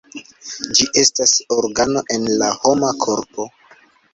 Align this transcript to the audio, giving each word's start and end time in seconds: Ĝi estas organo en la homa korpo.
Ĝi 0.77 0.87
estas 1.01 1.35
organo 1.57 2.03
en 2.17 2.27
la 2.43 2.51
homa 2.65 2.91
korpo. 3.07 3.47